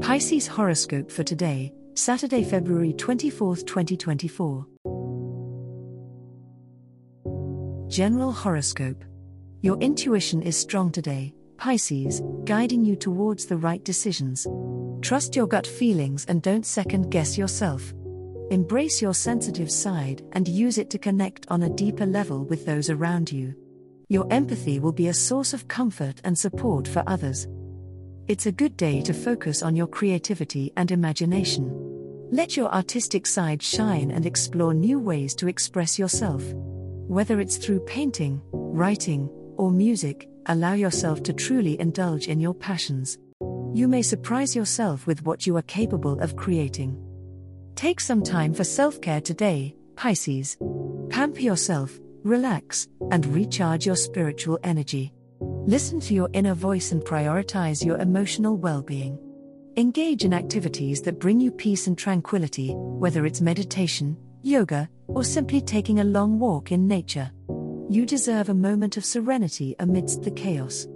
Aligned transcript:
Pisces 0.00 0.46
horoscope 0.46 1.10
for 1.10 1.24
today, 1.24 1.72
Saturday, 1.94 2.44
February 2.44 2.92
24, 2.92 3.56
2024. 3.56 4.66
General 7.88 8.30
horoscope. 8.30 9.02
Your 9.62 9.78
intuition 9.78 10.42
is 10.42 10.54
strong 10.54 10.92
today, 10.92 11.32
Pisces, 11.56 12.20
guiding 12.44 12.84
you 12.84 12.94
towards 12.94 13.46
the 13.46 13.56
right 13.56 13.82
decisions. 13.84 14.46
Trust 15.00 15.34
your 15.34 15.46
gut 15.46 15.66
feelings 15.66 16.26
and 16.26 16.42
don't 16.42 16.66
second 16.66 17.10
guess 17.10 17.38
yourself. 17.38 17.94
Embrace 18.50 19.00
your 19.00 19.14
sensitive 19.14 19.70
side 19.70 20.20
and 20.32 20.46
use 20.46 20.76
it 20.76 20.90
to 20.90 20.98
connect 20.98 21.46
on 21.48 21.62
a 21.62 21.70
deeper 21.70 22.04
level 22.04 22.44
with 22.44 22.66
those 22.66 22.90
around 22.90 23.32
you. 23.32 23.54
Your 24.10 24.30
empathy 24.30 24.78
will 24.78 24.92
be 24.92 25.08
a 25.08 25.14
source 25.14 25.54
of 25.54 25.68
comfort 25.68 26.20
and 26.22 26.38
support 26.38 26.86
for 26.86 27.02
others. 27.06 27.48
It's 28.28 28.46
a 28.46 28.52
good 28.52 28.76
day 28.76 29.02
to 29.02 29.14
focus 29.14 29.62
on 29.62 29.76
your 29.76 29.86
creativity 29.86 30.72
and 30.76 30.90
imagination. 30.90 31.70
Let 32.32 32.56
your 32.56 32.74
artistic 32.74 33.24
side 33.24 33.62
shine 33.62 34.10
and 34.10 34.26
explore 34.26 34.74
new 34.74 34.98
ways 34.98 35.32
to 35.36 35.46
express 35.46 35.96
yourself. 35.96 36.42
Whether 37.06 37.38
it's 37.38 37.56
through 37.56 37.86
painting, 37.86 38.42
writing, 38.50 39.28
or 39.56 39.70
music, 39.70 40.28
allow 40.46 40.72
yourself 40.72 41.22
to 41.22 41.32
truly 41.32 41.78
indulge 41.78 42.26
in 42.26 42.40
your 42.40 42.52
passions. 42.52 43.16
You 43.72 43.86
may 43.86 44.02
surprise 44.02 44.56
yourself 44.56 45.06
with 45.06 45.22
what 45.22 45.46
you 45.46 45.56
are 45.56 45.62
capable 45.62 46.18
of 46.18 46.34
creating. 46.34 47.00
Take 47.76 48.00
some 48.00 48.24
time 48.24 48.54
for 48.54 48.64
self 48.64 49.00
care 49.00 49.20
today, 49.20 49.76
Pisces. 49.94 50.56
Pamper 51.10 51.42
yourself, 51.42 51.96
relax, 52.24 52.88
and 53.12 53.24
recharge 53.26 53.86
your 53.86 53.94
spiritual 53.94 54.58
energy. 54.64 55.12
Listen 55.66 55.98
to 55.98 56.14
your 56.14 56.30
inner 56.32 56.54
voice 56.54 56.92
and 56.92 57.02
prioritize 57.02 57.84
your 57.84 57.98
emotional 57.98 58.56
well 58.56 58.82
being. 58.82 59.18
Engage 59.76 60.24
in 60.24 60.32
activities 60.32 61.02
that 61.02 61.18
bring 61.18 61.40
you 61.40 61.50
peace 61.50 61.88
and 61.88 61.98
tranquility, 61.98 62.70
whether 62.76 63.26
it's 63.26 63.40
meditation, 63.40 64.16
yoga, 64.42 64.88
or 65.08 65.24
simply 65.24 65.60
taking 65.60 65.98
a 65.98 66.04
long 66.04 66.38
walk 66.38 66.70
in 66.70 66.86
nature. 66.86 67.32
You 67.90 68.06
deserve 68.06 68.48
a 68.48 68.54
moment 68.54 68.96
of 68.96 69.04
serenity 69.04 69.74
amidst 69.80 70.22
the 70.22 70.30
chaos. 70.30 70.86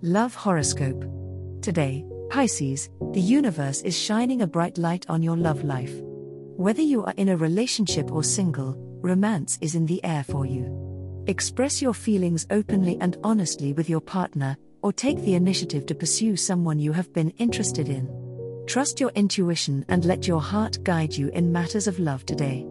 Love 0.00 0.36
Horoscope. 0.36 1.04
Today, 1.60 2.06
Pisces, 2.30 2.88
the 3.14 3.20
universe 3.20 3.80
is 3.82 3.98
shining 3.98 4.42
a 4.42 4.46
bright 4.46 4.78
light 4.78 5.06
on 5.08 5.24
your 5.24 5.36
love 5.36 5.64
life. 5.64 5.94
Whether 6.56 6.82
you 6.82 7.04
are 7.04 7.14
in 7.16 7.30
a 7.30 7.36
relationship 7.36 8.12
or 8.12 8.22
single, 8.22 8.76
romance 9.02 9.58
is 9.60 9.74
in 9.74 9.86
the 9.86 10.04
air 10.04 10.22
for 10.22 10.46
you. 10.46 10.87
Express 11.28 11.82
your 11.82 11.92
feelings 11.92 12.46
openly 12.48 12.96
and 13.02 13.18
honestly 13.22 13.74
with 13.74 13.90
your 13.90 14.00
partner, 14.00 14.56
or 14.82 14.94
take 14.94 15.20
the 15.20 15.34
initiative 15.34 15.84
to 15.84 15.94
pursue 15.94 16.36
someone 16.36 16.78
you 16.78 16.90
have 16.90 17.12
been 17.12 17.28
interested 17.36 17.90
in. 17.90 18.08
Trust 18.66 18.98
your 18.98 19.10
intuition 19.10 19.84
and 19.90 20.06
let 20.06 20.26
your 20.26 20.40
heart 20.40 20.82
guide 20.84 21.14
you 21.14 21.28
in 21.28 21.52
matters 21.52 21.86
of 21.86 21.98
love 21.98 22.24
today. 22.24 22.66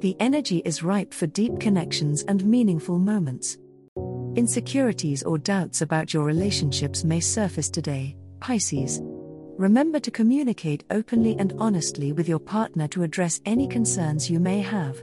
The 0.00 0.16
energy 0.20 0.62
is 0.64 0.82
ripe 0.82 1.12
for 1.12 1.26
deep 1.26 1.60
connections 1.60 2.22
and 2.22 2.46
meaningful 2.46 2.98
moments. 2.98 3.58
Insecurities 4.36 5.22
or 5.22 5.36
doubts 5.36 5.82
about 5.82 6.14
your 6.14 6.24
relationships 6.24 7.04
may 7.04 7.20
surface 7.20 7.68
today, 7.68 8.16
Pisces. 8.40 9.00
Remember 9.58 10.00
to 10.00 10.10
communicate 10.10 10.82
openly 10.88 11.36
and 11.38 11.52
honestly 11.58 12.12
with 12.12 12.26
your 12.26 12.38
partner 12.38 12.88
to 12.88 13.02
address 13.02 13.42
any 13.44 13.68
concerns 13.68 14.30
you 14.30 14.40
may 14.40 14.60
have. 14.60 15.02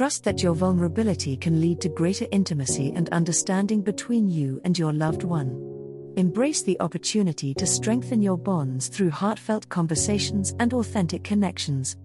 Trust 0.00 0.24
that 0.24 0.42
your 0.42 0.54
vulnerability 0.54 1.36
can 1.36 1.60
lead 1.60 1.78
to 1.82 1.90
greater 1.90 2.24
intimacy 2.32 2.90
and 2.96 3.10
understanding 3.10 3.82
between 3.82 4.30
you 4.30 4.58
and 4.64 4.78
your 4.78 4.94
loved 4.94 5.24
one. 5.24 6.14
Embrace 6.16 6.62
the 6.62 6.80
opportunity 6.80 7.52
to 7.52 7.66
strengthen 7.66 8.22
your 8.22 8.38
bonds 8.38 8.88
through 8.88 9.10
heartfelt 9.10 9.68
conversations 9.68 10.54
and 10.58 10.72
authentic 10.72 11.22
connections. 11.22 11.98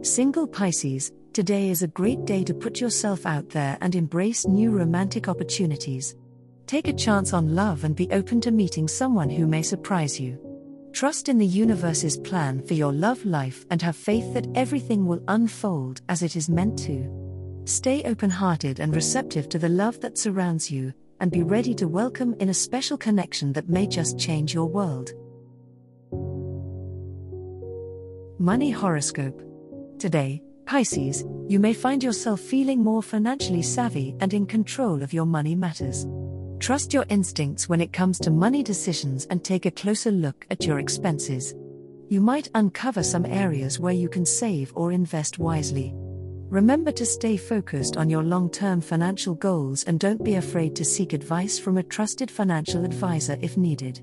Single 0.00 0.46
Pisces, 0.46 1.12
today 1.34 1.68
is 1.68 1.82
a 1.82 1.88
great 1.88 2.24
day 2.24 2.44
to 2.44 2.54
put 2.54 2.80
yourself 2.80 3.26
out 3.26 3.50
there 3.50 3.76
and 3.82 3.94
embrace 3.94 4.46
new 4.46 4.70
romantic 4.70 5.28
opportunities. 5.28 6.16
Take 6.66 6.88
a 6.88 6.94
chance 6.94 7.34
on 7.34 7.54
love 7.54 7.84
and 7.84 7.94
be 7.94 8.10
open 8.10 8.40
to 8.40 8.50
meeting 8.50 8.88
someone 8.88 9.28
who 9.28 9.46
may 9.46 9.60
surprise 9.60 10.18
you. 10.18 10.38
Trust 10.94 11.28
in 11.28 11.36
the 11.36 11.46
universe's 11.46 12.16
plan 12.16 12.62
for 12.66 12.72
your 12.72 12.94
love 12.94 13.22
life 13.26 13.66
and 13.70 13.82
have 13.82 13.96
faith 13.96 14.32
that 14.32 14.48
everything 14.54 15.04
will 15.06 15.22
unfold 15.28 16.00
as 16.08 16.22
it 16.22 16.34
is 16.34 16.48
meant 16.48 16.78
to. 16.78 17.17
Stay 17.68 18.02
open 18.04 18.30
hearted 18.30 18.80
and 18.80 18.96
receptive 18.96 19.46
to 19.50 19.58
the 19.58 19.68
love 19.68 20.00
that 20.00 20.16
surrounds 20.16 20.70
you, 20.70 20.90
and 21.20 21.30
be 21.30 21.42
ready 21.42 21.74
to 21.74 21.86
welcome 21.86 22.34
in 22.40 22.48
a 22.48 22.54
special 22.54 22.96
connection 22.96 23.52
that 23.52 23.68
may 23.68 23.86
just 23.86 24.18
change 24.18 24.54
your 24.54 24.64
world. 24.64 25.10
Money 28.38 28.70
Horoscope. 28.70 29.42
Today, 29.98 30.40
Pisces, 30.64 31.26
you 31.46 31.60
may 31.60 31.74
find 31.74 32.02
yourself 32.02 32.40
feeling 32.40 32.82
more 32.82 33.02
financially 33.02 33.60
savvy 33.60 34.16
and 34.20 34.32
in 34.32 34.46
control 34.46 35.02
of 35.02 35.12
your 35.12 35.26
money 35.26 35.54
matters. 35.54 36.06
Trust 36.60 36.94
your 36.94 37.04
instincts 37.10 37.68
when 37.68 37.82
it 37.82 37.92
comes 37.92 38.18
to 38.20 38.30
money 38.30 38.62
decisions 38.62 39.26
and 39.26 39.44
take 39.44 39.66
a 39.66 39.70
closer 39.70 40.10
look 40.10 40.46
at 40.50 40.64
your 40.64 40.78
expenses. 40.78 41.54
You 42.08 42.22
might 42.22 42.48
uncover 42.54 43.02
some 43.02 43.26
areas 43.26 43.78
where 43.78 43.92
you 43.92 44.08
can 44.08 44.24
save 44.24 44.72
or 44.74 44.90
invest 44.90 45.38
wisely. 45.38 45.94
Remember 46.50 46.90
to 46.92 47.04
stay 47.04 47.36
focused 47.36 47.98
on 47.98 48.08
your 48.08 48.22
long 48.22 48.48
term 48.48 48.80
financial 48.80 49.34
goals 49.34 49.84
and 49.84 50.00
don't 50.00 50.24
be 50.24 50.36
afraid 50.36 50.74
to 50.76 50.84
seek 50.84 51.12
advice 51.12 51.58
from 51.58 51.76
a 51.76 51.82
trusted 51.82 52.30
financial 52.30 52.86
advisor 52.86 53.36
if 53.42 53.58
needed. 53.58 54.00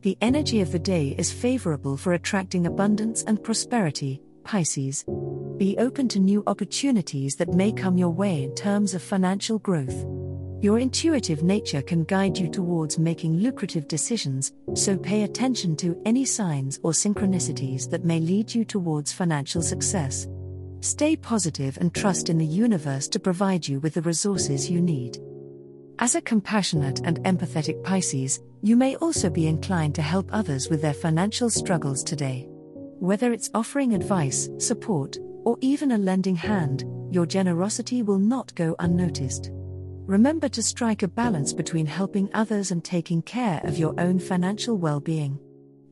The 0.00 0.16
energy 0.22 0.62
of 0.62 0.72
the 0.72 0.78
day 0.78 1.14
is 1.18 1.30
favorable 1.30 1.98
for 1.98 2.14
attracting 2.14 2.66
abundance 2.66 3.22
and 3.24 3.44
prosperity, 3.44 4.22
Pisces. 4.44 5.04
Be 5.58 5.76
open 5.76 6.08
to 6.08 6.18
new 6.18 6.42
opportunities 6.46 7.36
that 7.36 7.52
may 7.52 7.70
come 7.70 7.98
your 7.98 8.14
way 8.14 8.44
in 8.44 8.54
terms 8.54 8.94
of 8.94 9.02
financial 9.02 9.58
growth. 9.58 10.06
Your 10.62 10.78
intuitive 10.78 11.42
nature 11.42 11.82
can 11.82 12.04
guide 12.04 12.38
you 12.38 12.48
towards 12.48 12.98
making 12.98 13.40
lucrative 13.40 13.86
decisions, 13.88 14.52
so 14.74 14.96
pay 14.96 15.24
attention 15.24 15.76
to 15.76 16.00
any 16.06 16.24
signs 16.24 16.80
or 16.82 16.92
synchronicities 16.92 17.90
that 17.90 18.06
may 18.06 18.20
lead 18.20 18.54
you 18.54 18.64
towards 18.64 19.12
financial 19.12 19.60
success. 19.60 20.26
Stay 20.80 21.16
positive 21.16 21.76
and 21.78 21.94
trust 21.94 22.30
in 22.30 22.38
the 22.38 22.46
universe 22.46 23.08
to 23.08 23.18
provide 23.18 23.66
you 23.66 23.80
with 23.80 23.94
the 23.94 24.02
resources 24.02 24.70
you 24.70 24.80
need. 24.80 25.18
As 25.98 26.14
a 26.14 26.20
compassionate 26.20 27.00
and 27.04 27.18
empathetic 27.24 27.82
Pisces, 27.82 28.40
you 28.62 28.76
may 28.76 28.96
also 28.96 29.28
be 29.28 29.46
inclined 29.46 29.94
to 29.96 30.02
help 30.02 30.28
others 30.32 30.68
with 30.68 30.80
their 30.80 30.94
financial 30.94 31.50
struggles 31.50 32.04
today. 32.04 32.46
Whether 33.00 33.32
it's 33.32 33.50
offering 33.54 33.94
advice, 33.94 34.48
support, 34.58 35.16
or 35.44 35.56
even 35.60 35.92
a 35.92 35.98
lending 35.98 36.36
hand, 36.36 36.84
your 37.10 37.26
generosity 37.26 38.02
will 38.02 38.18
not 38.18 38.54
go 38.54 38.76
unnoticed 38.78 39.50
remember 40.08 40.48
to 40.48 40.62
strike 40.62 41.02
a 41.02 41.08
balance 41.08 41.52
between 41.52 41.84
helping 41.84 42.30
others 42.32 42.70
and 42.70 42.82
taking 42.82 43.20
care 43.20 43.60
of 43.64 43.76
your 43.76 43.94
own 44.00 44.18
financial 44.18 44.78
well 44.78 45.00
being. 45.00 45.38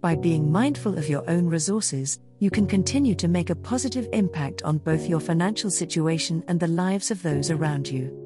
By 0.01 0.15
being 0.17 0.51
mindful 0.51 0.97
of 0.97 1.07
your 1.07 1.29
own 1.29 1.47
resources, 1.47 2.19
you 2.39 2.51
can 2.51 2.67
continue 2.67 3.15
to 3.15 3.29
make 3.29 3.51
a 3.51 3.57
positive 3.57 4.09
impact 4.13 4.63
on 4.63 4.79
both 4.79 5.09
your 5.09 5.21
financial 5.21 5.71
situation 5.71 6.45
and 6.49 6.61
the 6.61 6.69
lives 6.69 7.11
of 7.11 7.23
those 7.23 7.51
around 7.51 7.89
you. 7.89 8.23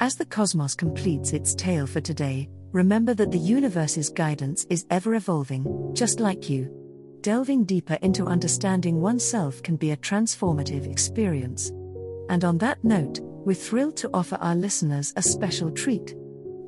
As 0.00 0.16
the 0.16 0.26
cosmos 0.26 0.74
completes 0.74 1.32
its 1.32 1.54
tale 1.54 1.86
for 1.86 2.00
today, 2.00 2.48
remember 2.72 3.14
that 3.14 3.30
the 3.30 3.38
universe's 3.38 4.08
guidance 4.08 4.66
is 4.68 4.86
ever 4.90 5.14
evolving, 5.14 5.92
just 5.94 6.20
like 6.20 6.50
you. 6.50 6.70
Delving 7.20 7.64
deeper 7.64 7.98
into 8.02 8.26
understanding 8.26 9.00
oneself 9.00 9.62
can 9.62 9.76
be 9.76 9.92
a 9.92 9.96
transformative 9.96 10.90
experience. 10.90 11.70
And 12.28 12.44
on 12.44 12.58
that 12.58 12.82
note, 12.82 13.20
we're 13.22 13.54
thrilled 13.54 13.96
to 13.98 14.10
offer 14.12 14.36
our 14.40 14.56
listeners 14.56 15.12
a 15.16 15.22
special 15.22 15.70
treat. 15.70 16.16